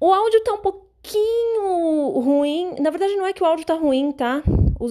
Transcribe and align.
O 0.00 0.12
áudio 0.12 0.42
tá 0.42 0.52
um 0.52 0.58
pouquinho 0.58 2.18
ruim. 2.20 2.74
Na 2.80 2.90
verdade, 2.90 3.16
não 3.16 3.26
é 3.26 3.32
que 3.32 3.42
o 3.42 3.46
áudio 3.46 3.64
tá 3.64 3.74
ruim, 3.74 4.12
tá? 4.12 4.42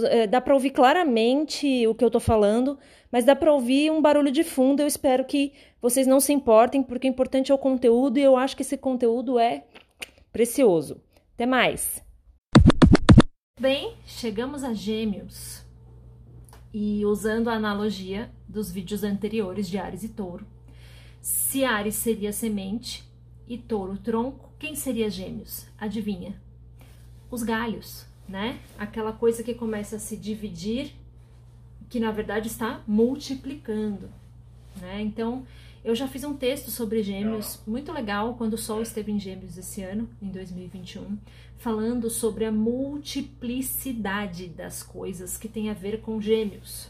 É, 0.09 0.25
dá 0.25 0.41
para 0.41 0.53
ouvir 0.53 0.71
claramente 0.71 1.85
o 1.87 1.93
que 1.93 2.03
eu 2.03 2.09
tô 2.09 2.19
falando, 2.19 2.79
mas 3.11 3.25
dá 3.25 3.35
para 3.35 3.53
ouvir 3.53 3.91
um 3.91 4.01
barulho 4.01 4.31
de 4.31 4.43
fundo. 4.43 4.81
Eu 4.81 4.87
espero 4.87 5.25
que 5.25 5.53
vocês 5.81 6.07
não 6.07 6.19
se 6.19 6.33
importem, 6.33 6.81
porque 6.81 7.07
o 7.07 7.09
importante 7.09 7.51
é 7.51 7.55
o 7.55 7.57
conteúdo 7.57 8.17
e 8.17 8.23
eu 8.23 8.37
acho 8.37 8.55
que 8.55 8.61
esse 8.61 8.77
conteúdo 8.77 9.37
é 9.37 9.65
precioso. 10.31 11.01
Até 11.35 11.45
mais! 11.45 12.01
Bem, 13.59 13.95
chegamos 14.05 14.63
a 14.63 14.73
Gêmeos. 14.73 15.61
E 16.73 17.05
usando 17.05 17.49
a 17.49 17.53
analogia 17.53 18.31
dos 18.47 18.71
vídeos 18.71 19.03
anteriores 19.03 19.69
de 19.69 19.77
Ares 19.77 20.03
e 20.03 20.09
Touro, 20.09 20.47
se 21.21 21.63
Ares 21.63 21.95
seria 21.95 22.33
semente 22.33 23.03
e 23.47 23.57
Touro 23.57 23.97
tronco, 23.97 24.49
quem 24.57 24.75
seria 24.75 25.09
Gêmeos? 25.09 25.67
Adivinha? 25.77 26.39
Os 27.29 27.43
galhos, 27.43 28.05
né? 28.27 28.59
Aquela 28.77 29.11
coisa 29.11 29.43
que 29.43 29.53
começa 29.53 29.97
a 29.97 29.99
se 29.99 30.15
dividir, 30.15 30.93
que 31.89 31.99
na 31.99 32.11
verdade 32.11 32.47
está 32.47 32.81
multiplicando, 32.87 34.09
né? 34.79 35.01
Então, 35.01 35.45
eu 35.83 35.93
já 35.93 36.07
fiz 36.07 36.23
um 36.23 36.33
texto 36.33 36.71
sobre 36.71 37.03
gêmeos, 37.03 37.61
muito 37.67 37.91
legal, 37.91 38.35
quando 38.35 38.53
o 38.53 38.57
Sol 38.57 38.81
esteve 38.81 39.11
em 39.11 39.19
gêmeos 39.19 39.57
esse 39.57 39.81
ano, 39.81 40.07
em 40.21 40.29
2021, 40.29 41.17
falando 41.57 42.09
sobre 42.09 42.45
a 42.45 42.51
multiplicidade 42.51 44.47
das 44.47 44.81
coisas 44.81 45.37
que 45.37 45.49
tem 45.49 45.69
a 45.69 45.73
ver 45.73 45.99
com 46.01 46.21
gêmeos. 46.21 46.89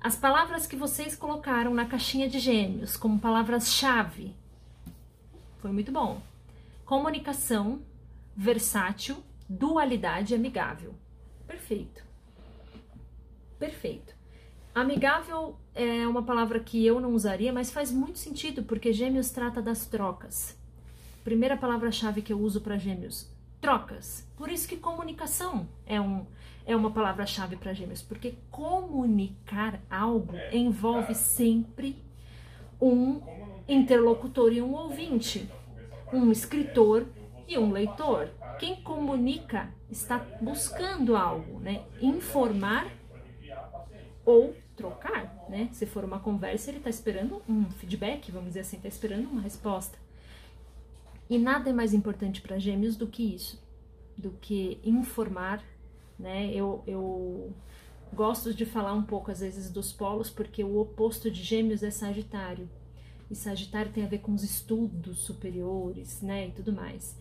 As 0.00 0.14
palavras 0.14 0.66
que 0.66 0.76
vocês 0.76 1.16
colocaram 1.16 1.74
na 1.74 1.86
caixinha 1.86 2.28
de 2.28 2.38
gêmeos 2.38 2.96
como 2.96 3.18
palavras-chave 3.18 4.32
foi 5.64 5.72
muito 5.72 5.90
bom. 5.90 6.20
Comunicação, 6.84 7.80
versátil, 8.36 9.16
dualidade 9.48 10.34
amigável. 10.34 10.94
Perfeito. 11.46 12.04
Perfeito. 13.58 14.14
Amigável 14.74 15.56
é 15.74 16.06
uma 16.06 16.22
palavra 16.22 16.60
que 16.60 16.84
eu 16.84 17.00
não 17.00 17.14
usaria, 17.14 17.50
mas 17.50 17.70
faz 17.70 17.90
muito 17.90 18.18
sentido 18.18 18.62
porque 18.64 18.92
Gêmeos 18.92 19.30
trata 19.30 19.62
das 19.62 19.86
trocas. 19.86 20.54
Primeira 21.24 21.56
palavra-chave 21.56 22.20
que 22.20 22.34
eu 22.34 22.40
uso 22.40 22.60
para 22.60 22.76
Gêmeos: 22.76 23.34
trocas. 23.58 24.28
Por 24.36 24.50
isso 24.50 24.68
que 24.68 24.76
comunicação 24.76 25.66
é, 25.86 25.98
um, 25.98 26.26
é 26.66 26.76
uma 26.76 26.90
palavra-chave 26.90 27.56
para 27.56 27.72
Gêmeos, 27.72 28.02
porque 28.02 28.34
comunicar 28.50 29.80
algo 29.88 30.34
envolve 30.52 31.14
sempre 31.14 31.96
um 32.78 33.22
interlocutor 33.68 34.52
e 34.52 34.60
um 34.60 34.74
ouvinte, 34.74 35.48
um 36.12 36.30
escritor 36.30 37.06
e 37.48 37.58
um 37.58 37.72
leitor. 37.72 38.28
Quem 38.58 38.76
comunica 38.82 39.72
está 39.90 40.18
buscando 40.40 41.16
algo, 41.16 41.58
né? 41.60 41.82
Informar 42.00 42.90
ou 44.24 44.54
trocar, 44.76 45.46
né? 45.48 45.68
Se 45.72 45.86
for 45.86 46.04
uma 46.04 46.18
conversa, 46.18 46.70
ele 46.70 46.78
está 46.78 46.90
esperando 46.90 47.42
um 47.48 47.64
feedback, 47.70 48.30
vamos 48.30 48.48
dizer 48.48 48.60
assim, 48.60 48.76
está 48.76 48.88
esperando 48.88 49.28
uma 49.28 49.40
resposta. 49.40 49.98
E 51.28 51.38
nada 51.38 51.70
é 51.70 51.72
mais 51.72 51.94
importante 51.94 52.40
para 52.40 52.58
gêmeos 52.58 52.96
do 52.96 53.06
que 53.06 53.34
isso, 53.34 53.62
do 54.16 54.30
que 54.40 54.78
informar, 54.84 55.62
né? 56.18 56.50
Eu, 56.52 56.82
eu 56.86 57.52
gosto 58.12 58.52
de 58.54 58.64
falar 58.64 58.92
um 58.92 59.02
pouco 59.02 59.30
às 59.30 59.40
vezes 59.40 59.70
dos 59.70 59.92
polos, 59.92 60.30
porque 60.30 60.62
o 60.62 60.78
oposto 60.78 61.30
de 61.30 61.42
gêmeos 61.42 61.82
é 61.82 61.90
Sagitário. 61.90 62.68
E 63.34 63.36
Sagitário 63.36 63.90
tem 63.90 64.04
a 64.04 64.06
ver 64.06 64.18
com 64.18 64.32
os 64.32 64.44
estudos 64.44 65.18
superiores, 65.18 66.22
né? 66.22 66.46
E 66.46 66.50
tudo 66.52 66.72
mais. 66.72 67.18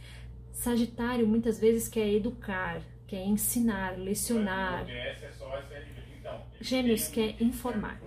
Sagitário 0.51 1.25
muitas 1.25 1.57
vezes 1.57 1.87
quer 1.87 2.07
educar, 2.07 2.83
quer 3.07 3.25
ensinar, 3.25 3.97
lecionar. 3.97 4.85
Gêmeos 6.61 7.07
quer 7.07 7.41
informar. 7.41 7.99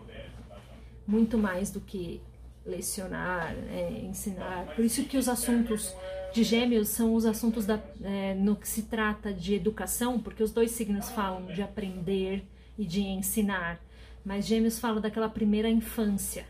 Muito 1.05 1.37
mais 1.37 1.73
do 1.73 1.81
que 1.81 2.21
lecionar, 2.65 3.57
é, 3.73 4.01
ensinar. 4.05 4.67
Por 4.77 4.85
isso 4.85 5.03
que 5.07 5.19
os 5.19 5.29
assuntos 5.29 5.93
de 6.33 6.45
gêmeos 6.45 6.91
são 6.91 7.13
os 7.13 7.27
assuntos 7.27 7.67
da, 7.67 7.81
é, 8.05 8.35
no 8.35 8.55
que 8.55 8.69
se 8.69 8.83
trata 8.85 9.33
de 9.33 9.57
educação, 9.57 10.21
porque 10.21 10.45
os 10.45 10.53
dois 10.53 10.71
signos 10.71 11.11
falam 11.11 11.47
de 11.47 11.61
aprender 11.61 12.45
e 12.79 12.85
de 12.85 13.03
ensinar, 13.03 13.81
mas 14.25 14.47
gêmeos 14.47 14.79
falam 14.79 15.01
daquela 15.01 15.29
primeira 15.29 15.69
infância, 15.69 16.47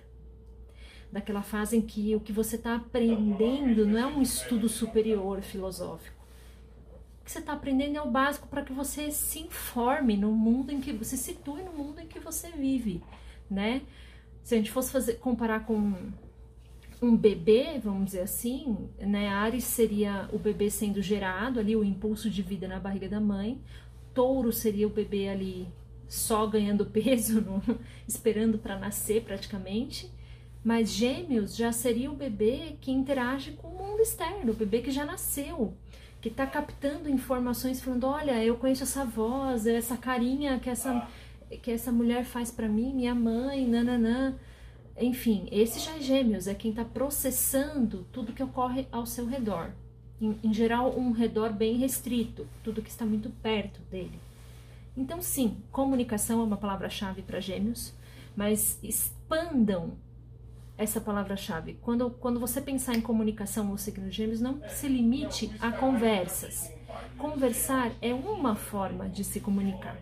daquela 1.16 1.40
fase 1.40 1.78
em 1.78 1.80
que 1.80 2.14
o 2.14 2.20
que 2.20 2.30
você 2.30 2.56
está 2.56 2.76
aprendendo 2.76 3.86
não 3.86 3.98
é 3.98 4.06
um 4.06 4.20
estudo 4.20 4.68
superior 4.68 5.40
filosófico. 5.40 6.22
O 7.20 7.24
que 7.24 7.32
você 7.32 7.38
está 7.38 7.54
aprendendo 7.54 7.96
é 7.96 8.02
o 8.02 8.10
básico 8.10 8.46
para 8.48 8.62
que 8.62 8.72
você 8.74 9.10
se 9.10 9.40
informe 9.40 10.14
no 10.14 10.30
mundo 10.30 10.72
em 10.72 10.78
que 10.80 10.92
você 10.92 11.16
se 11.16 11.32
situe 11.32 11.62
no 11.62 11.72
mundo 11.72 12.00
em 12.00 12.06
que 12.06 12.20
você 12.20 12.50
vive, 12.50 13.02
né? 13.50 13.80
Se 14.42 14.54
a 14.54 14.58
gente 14.58 14.70
fosse 14.70 14.92
fazer 14.92 15.14
comparar 15.14 15.64
com 15.64 15.94
um 17.00 17.16
bebê, 17.16 17.80
vamos 17.82 18.04
dizer 18.04 18.20
assim, 18.20 18.76
né? 19.00 19.28
Ares 19.28 19.64
seria 19.64 20.28
o 20.34 20.38
bebê 20.38 20.68
sendo 20.68 21.00
gerado 21.00 21.58
ali, 21.58 21.74
o 21.74 21.82
impulso 21.82 22.28
de 22.28 22.42
vida 22.42 22.68
na 22.68 22.78
barriga 22.78 23.08
da 23.08 23.20
mãe. 23.20 23.58
Touro 24.12 24.52
seria 24.52 24.86
o 24.86 24.90
bebê 24.90 25.30
ali 25.30 25.66
só 26.06 26.46
ganhando 26.46 26.84
peso, 26.92 27.40
no, 27.40 27.62
esperando 28.06 28.58
para 28.58 28.78
nascer 28.78 29.22
praticamente. 29.22 30.14
Mas 30.66 30.90
Gêmeos 30.90 31.54
já 31.54 31.70
seria 31.70 32.10
o 32.10 32.16
bebê 32.16 32.76
que 32.80 32.90
interage 32.90 33.52
com 33.52 33.68
o 33.68 33.78
mundo 33.78 34.02
externo, 34.02 34.50
o 34.50 34.56
bebê 34.56 34.80
que 34.80 34.90
já 34.90 35.04
nasceu, 35.04 35.72
que 36.20 36.26
está 36.26 36.44
captando 36.44 37.08
informações, 37.08 37.80
falando: 37.80 38.08
olha, 38.08 38.44
eu 38.44 38.56
conheço 38.56 38.82
essa 38.82 39.04
voz, 39.04 39.64
essa 39.64 39.96
carinha 39.96 40.58
que 40.58 40.68
essa 40.68 41.06
que 41.62 41.70
essa 41.70 41.92
mulher 41.92 42.24
faz 42.24 42.50
para 42.50 42.68
mim, 42.68 42.92
minha 42.92 43.14
mãe, 43.14 43.64
nananã. 43.64 44.34
Enfim, 44.98 45.46
esse 45.52 45.78
já 45.78 45.98
é 45.98 46.00
gêmeos, 46.00 46.48
é 46.48 46.54
quem 46.54 46.72
está 46.72 46.84
processando 46.84 48.04
tudo 48.12 48.32
que 48.32 48.42
ocorre 48.42 48.88
ao 48.90 49.06
seu 49.06 49.24
redor. 49.24 49.70
Em, 50.20 50.36
em, 50.42 50.52
geral, 50.52 50.98
um 50.98 51.12
redor 51.12 51.52
bem 51.52 51.76
restrito, 51.76 52.44
tudo 52.64 52.82
que 52.82 52.90
está 52.90 53.06
muito 53.06 53.30
perto 53.40 53.80
dele. 53.88 54.18
Então, 54.96 55.22
sim, 55.22 55.58
comunicação 55.70 56.40
é 56.40 56.42
uma 56.42 56.56
palavra-chave 56.56 57.22
para 57.22 57.38
gêmeos, 57.38 57.94
mas 58.34 58.80
expandam 58.82 59.92
essa 60.78 61.00
palavra-chave. 61.00 61.78
Quando, 61.82 62.10
quando 62.10 62.38
você 62.38 62.60
pensar 62.60 62.94
em 62.94 63.00
comunicação 63.00 63.64
no 63.64 63.78
signo 63.78 64.10
gêmeos, 64.10 64.40
não 64.40 64.60
se 64.68 64.88
limite 64.88 65.50
a 65.60 65.72
conversas. 65.72 66.72
Conversar 67.16 67.92
é 68.02 68.12
uma 68.12 68.54
forma 68.54 69.08
de 69.08 69.24
se 69.24 69.40
comunicar. 69.40 69.96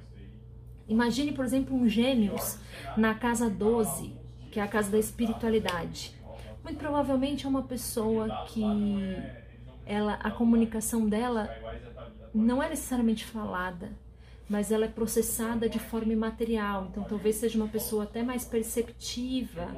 Imagine, 0.88 1.32
por 1.32 1.44
exemplo, 1.44 1.74
um 1.74 1.88
gêmeos 1.88 2.58
na 2.96 3.14
casa 3.14 3.48
12, 3.48 4.14
que 4.50 4.60
é 4.60 4.62
a 4.62 4.68
casa 4.68 4.90
da 4.90 4.98
espiritualidade. 4.98 6.14
Muito 6.62 6.78
provavelmente 6.78 7.46
é 7.46 7.48
uma 7.48 7.62
pessoa 7.62 8.46
que 8.48 8.62
ela, 9.86 10.14
a 10.14 10.30
comunicação 10.30 11.08
dela 11.08 11.48
não 12.34 12.62
é 12.62 12.68
necessariamente 12.68 13.24
falada, 13.24 13.92
mas 14.48 14.70
ela 14.70 14.84
é 14.84 14.88
processada 14.88 15.68
de 15.68 15.78
forma 15.78 16.12
imaterial. 16.12 16.88
Então, 16.90 17.04
talvez 17.04 17.36
seja 17.36 17.56
uma 17.56 17.68
pessoa 17.68 18.04
até 18.04 18.22
mais 18.22 18.44
perceptiva 18.44 19.74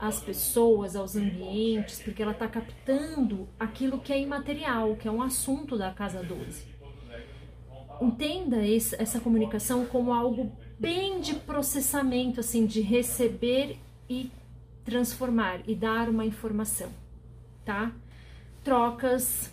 às 0.00 0.20
pessoas, 0.20 0.96
aos 0.96 1.16
ambientes, 1.16 2.00
porque 2.02 2.22
ela 2.22 2.32
está 2.32 2.48
captando 2.48 3.48
aquilo 3.58 3.98
que 3.98 4.12
é 4.12 4.20
imaterial, 4.20 4.96
que 4.96 5.08
é 5.08 5.10
um 5.10 5.22
assunto 5.22 5.76
da 5.76 5.90
casa 5.92 6.22
12. 6.22 6.64
Entenda 8.00 8.64
esse, 8.66 8.94
essa 9.00 9.20
comunicação 9.20 9.86
como 9.86 10.12
algo 10.12 10.52
bem 10.78 11.20
de 11.20 11.34
processamento, 11.34 12.40
assim, 12.40 12.66
de 12.66 12.80
receber 12.80 13.78
e 14.08 14.30
transformar 14.84 15.60
e 15.66 15.74
dar 15.74 16.08
uma 16.08 16.24
informação, 16.24 16.90
tá? 17.64 17.92
Trocas, 18.62 19.50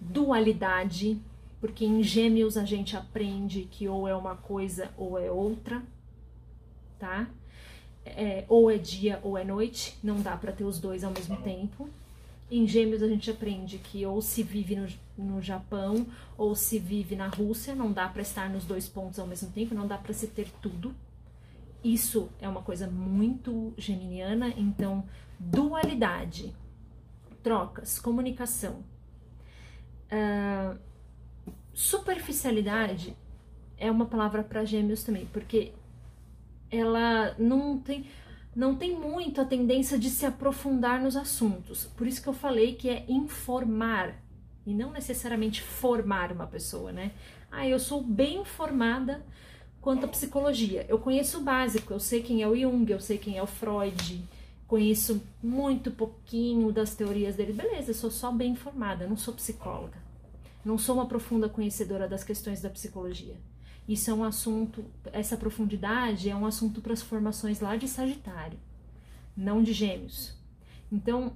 dualidade, 0.00 1.20
porque 1.60 1.84
em 1.84 2.02
gêmeos 2.02 2.56
a 2.56 2.64
gente 2.64 2.96
aprende 2.96 3.62
que 3.70 3.88
ou 3.88 4.08
é 4.08 4.14
uma 4.14 4.36
coisa 4.36 4.90
ou 4.96 5.18
é 5.18 5.30
outra, 5.30 5.82
tá? 6.98 7.28
É, 8.06 8.44
ou 8.48 8.70
é 8.70 8.76
dia 8.76 9.18
ou 9.22 9.38
é 9.38 9.44
noite, 9.44 9.98
não 10.02 10.20
dá 10.20 10.36
para 10.36 10.52
ter 10.52 10.64
os 10.64 10.78
dois 10.78 11.02
ao 11.02 11.10
mesmo 11.12 11.36
tempo. 11.38 11.88
Em 12.50 12.66
Gêmeos 12.66 13.02
a 13.02 13.08
gente 13.08 13.30
aprende 13.30 13.78
que 13.78 14.04
ou 14.04 14.20
se 14.20 14.42
vive 14.42 14.76
no, 14.76 14.86
no 15.16 15.40
Japão 15.40 16.06
ou 16.36 16.54
se 16.54 16.78
vive 16.78 17.16
na 17.16 17.28
Rússia, 17.28 17.74
não 17.74 17.90
dá 17.90 18.08
para 18.08 18.22
estar 18.22 18.50
nos 18.50 18.64
dois 18.64 18.86
pontos 18.86 19.18
ao 19.18 19.26
mesmo 19.26 19.50
tempo, 19.50 19.74
não 19.74 19.86
dá 19.86 19.96
para 19.96 20.12
se 20.12 20.26
ter 20.26 20.48
tudo. 20.60 20.94
Isso 21.82 22.28
é 22.40 22.48
uma 22.48 22.62
coisa 22.62 22.86
muito 22.86 23.72
geminiana, 23.76 24.48
então 24.56 25.04
dualidade, 25.38 26.54
trocas, 27.42 27.98
comunicação. 27.98 28.84
Uh, 30.10 30.78
superficialidade 31.72 33.16
é 33.76 33.90
uma 33.90 34.06
palavra 34.06 34.42
para 34.42 34.64
gêmeos 34.64 35.02
também, 35.02 35.26
porque 35.26 35.72
ela 36.70 37.34
não 37.38 37.78
tem 37.78 38.06
não 38.54 38.76
tem 38.76 38.96
muito 38.96 39.40
a 39.40 39.44
tendência 39.44 39.98
de 39.98 40.08
se 40.08 40.24
aprofundar 40.24 41.02
nos 41.02 41.16
assuntos. 41.16 41.86
Por 41.96 42.06
isso 42.06 42.22
que 42.22 42.28
eu 42.28 42.32
falei 42.32 42.74
que 42.74 42.88
é 42.88 43.04
informar 43.08 44.14
e 44.64 44.72
não 44.72 44.92
necessariamente 44.92 45.60
formar 45.60 46.30
uma 46.30 46.46
pessoa, 46.46 46.92
né? 46.92 47.10
Ah, 47.50 47.66
eu 47.66 47.80
sou 47.80 48.00
bem 48.00 48.42
informada 48.42 49.24
quanto 49.80 50.04
à 50.06 50.08
psicologia. 50.08 50.86
Eu 50.88 50.98
conheço 50.98 51.38
o 51.38 51.42
básico, 51.42 51.92
eu 51.92 52.00
sei 52.00 52.22
quem 52.22 52.42
é 52.42 52.48
o 52.48 52.56
Jung, 52.56 52.90
eu 52.90 53.00
sei 53.00 53.18
quem 53.18 53.36
é 53.36 53.42
o 53.42 53.46
Freud, 53.46 54.24
conheço 54.66 55.22
muito 55.42 55.90
pouquinho 55.90 56.72
das 56.72 56.94
teorias 56.94 57.36
dele. 57.36 57.52
Beleza, 57.52 57.90
eu 57.90 57.94
sou 57.94 58.10
só 58.10 58.32
bem 58.32 58.52
informada, 58.52 59.06
não 59.06 59.16
sou 59.16 59.34
psicóloga. 59.34 59.98
Não 60.64 60.78
sou 60.78 60.94
uma 60.94 61.06
profunda 61.06 61.48
conhecedora 61.48 62.08
das 62.08 62.24
questões 62.24 62.62
da 62.62 62.70
psicologia. 62.70 63.36
Isso 63.86 64.10
é 64.10 64.14
um 64.14 64.24
assunto, 64.24 64.84
essa 65.12 65.36
profundidade 65.36 66.30
é 66.30 66.34
um 66.34 66.46
assunto 66.46 66.80
para 66.80 66.94
as 66.94 67.02
formações 67.02 67.60
lá 67.60 67.76
de 67.76 67.86
Sagitário, 67.86 68.58
não 69.36 69.62
de 69.62 69.74
Gêmeos. 69.74 70.34
Então, 70.90 71.34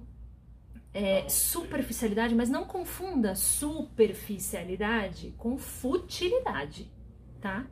é, 0.94 1.28
superficialidade, 1.28 2.34
mas 2.34 2.48
não 2.48 2.64
confunda 2.64 3.34
superficialidade 3.34 5.34
com 5.36 5.58
futilidade, 5.58 6.90
tá? 7.40 7.66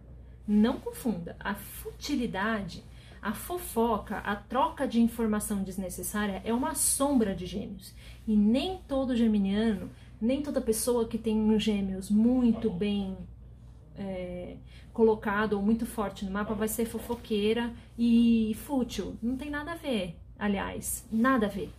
Não 0.47 0.79
confunda. 0.79 1.37
A 1.41 1.55
futilidade, 1.55 2.85
a 3.23 3.33
fofoca, 3.33 4.19
a 4.19 4.37
troca 4.37 4.87
de 4.87 5.01
informação 5.01 5.63
desnecessária 5.63 6.43
é 6.45 6.53
uma 6.53 6.75
sombra 6.75 7.35
de 7.35 7.47
Gêmeos. 7.47 7.95
E 8.27 8.37
nem 8.37 8.79
todo 8.87 9.17
geminiano, 9.17 9.91
nem 10.21 10.43
toda 10.43 10.61
pessoa 10.61 11.09
que 11.09 11.17
tem 11.17 11.41
um 11.41 11.59
Gêmeos 11.59 12.11
muito 12.11 12.71
bem 12.71 13.17
é, 13.99 14.57
colocado 14.93 15.55
ou 15.55 15.63
muito 15.63 15.87
forte 15.87 16.25
no 16.25 16.31
mapa 16.31 16.55
vai 16.55 16.69
ser 16.69 16.87
fofoqueira 16.87 17.73
e 17.99 18.57
fútil. 18.65 19.17
Não 19.23 19.37
tem 19.37 19.51
nada 19.51 19.73
a 19.73 19.77
ver, 19.77 20.17
aliás, 20.39 21.07
nada 21.11 21.47
a 21.47 21.51
ver. 21.51 21.71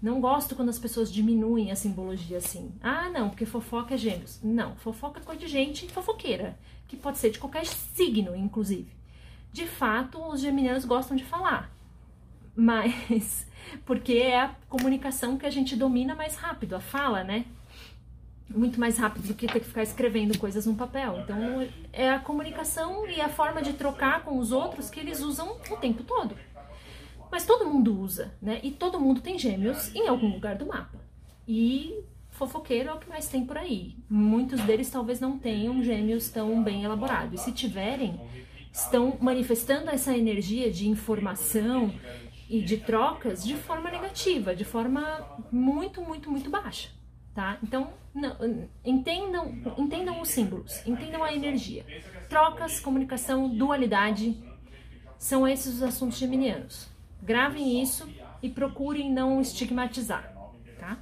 Não 0.00 0.20
gosto 0.20 0.54
quando 0.54 0.68
as 0.68 0.78
pessoas 0.78 1.12
diminuem 1.12 1.70
a 1.70 1.76
simbologia 1.76 2.38
assim. 2.38 2.70
Ah, 2.82 3.08
não, 3.08 3.30
porque 3.30 3.46
fofoca 3.46 3.94
é 3.94 3.98
gêmeos. 3.98 4.40
Não, 4.42 4.76
fofoca 4.76 5.20
é 5.20 5.22
coisa 5.22 5.40
de 5.40 5.48
gente 5.48 5.88
fofoqueira, 5.88 6.58
que 6.86 6.96
pode 6.96 7.18
ser 7.18 7.30
de 7.30 7.38
qualquer 7.38 7.66
signo, 7.66 8.36
inclusive. 8.36 8.94
De 9.52 9.66
fato, 9.66 10.22
os 10.28 10.40
geminianos 10.40 10.84
gostam 10.84 11.16
de 11.16 11.24
falar, 11.24 11.74
mas 12.54 13.46
porque 13.86 14.14
é 14.14 14.40
a 14.40 14.54
comunicação 14.68 15.38
que 15.38 15.46
a 15.46 15.50
gente 15.50 15.74
domina 15.74 16.14
mais 16.14 16.36
rápido, 16.36 16.76
a 16.76 16.80
fala, 16.80 17.24
né? 17.24 17.46
Muito 18.48 18.78
mais 18.78 18.98
rápido 18.98 19.28
do 19.28 19.34
que 19.34 19.46
ter 19.46 19.60
que 19.60 19.66
ficar 19.66 19.82
escrevendo 19.82 20.38
coisas 20.38 20.66
no 20.66 20.74
papel. 20.74 21.20
Então, 21.20 21.66
é 21.92 22.10
a 22.10 22.18
comunicação 22.18 23.06
e 23.08 23.20
a 23.20 23.28
forma 23.28 23.60
de 23.60 23.72
trocar 23.72 24.22
com 24.24 24.38
os 24.38 24.52
outros 24.52 24.88
que 24.88 25.00
eles 25.00 25.20
usam 25.20 25.56
o 25.70 25.76
tempo 25.76 26.02
todo. 26.04 26.36
Mas 27.30 27.44
todo 27.44 27.66
mundo 27.66 27.98
usa, 27.98 28.34
né? 28.40 28.60
E 28.62 28.70
todo 28.70 29.00
mundo 29.00 29.20
tem 29.20 29.38
gêmeos 29.38 29.94
em 29.94 30.06
algum 30.06 30.32
lugar 30.32 30.54
do 30.54 30.66
mapa. 30.66 30.98
E 31.46 32.04
fofoqueiro 32.30 32.90
é 32.90 32.92
o 32.94 32.98
que 32.98 33.08
mais 33.08 33.28
tem 33.28 33.44
por 33.44 33.58
aí. 33.58 33.96
Muitos 34.08 34.60
deles 34.60 34.90
talvez 34.90 35.18
não 35.18 35.38
tenham 35.38 35.82
gêmeos 35.82 36.28
tão 36.28 36.62
bem 36.62 36.84
elaborados. 36.84 37.40
E 37.40 37.44
se 37.44 37.52
tiverem, 37.52 38.20
estão 38.72 39.16
manifestando 39.20 39.90
essa 39.90 40.16
energia 40.16 40.70
de 40.70 40.88
informação 40.88 41.92
e 42.48 42.62
de 42.62 42.76
trocas 42.76 43.44
de 43.44 43.56
forma 43.56 43.90
negativa, 43.90 44.54
de 44.54 44.64
forma 44.64 45.26
muito, 45.50 46.00
muito, 46.00 46.30
muito 46.30 46.48
baixa 46.48 46.95
tá? 47.36 47.58
Então, 47.62 47.92
não, 48.14 48.34
entendam, 48.82 49.54
entendam 49.76 50.22
os 50.22 50.30
símbolos, 50.30 50.84
entendam 50.86 51.22
a 51.22 51.34
energia. 51.34 51.84
Trocas, 52.30 52.80
comunicação, 52.80 53.54
dualidade, 53.54 54.42
são 55.18 55.46
esses 55.46 55.74
os 55.74 55.82
assuntos 55.82 56.16
geminianos. 56.16 56.88
Gravem 57.22 57.82
isso 57.82 58.08
e 58.42 58.48
procurem 58.48 59.12
não 59.12 59.38
estigmatizar, 59.40 60.34
tá? 60.80 60.98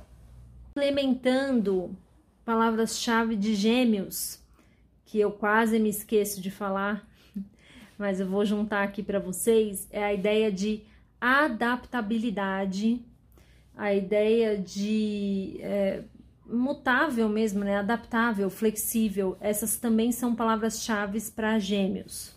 Implementando 0.71 1.97
palavras-chave 2.45 3.37
de 3.37 3.55
gêmeos, 3.55 4.43
que 5.07 5.21
eu 5.21 5.31
quase 5.31 5.79
me 5.79 5.89
esqueço 5.89 6.41
de 6.41 6.51
falar, 6.51 7.09
mas 7.97 8.19
eu 8.19 8.29
vou 8.29 8.45
juntar 8.45 8.83
aqui 8.83 9.05
para 9.05 9.21
vocês, 9.21 9.87
é 9.93 10.03
a 10.03 10.13
ideia 10.13 10.51
de 10.51 10.83
adaptabilidade, 11.21 13.01
a 13.77 13.95
ideia 13.95 14.59
de 14.59 15.59
é, 15.61 16.05
mutável 16.47 17.29
mesmo, 17.29 17.65
né? 17.65 17.79
Adaptável, 17.79 18.51
flexível. 18.51 19.37
Essas 19.41 19.77
também 19.77 20.13
são 20.13 20.35
palavras-chave 20.35 21.21
para 21.31 21.59
gêmeos. 21.59 22.35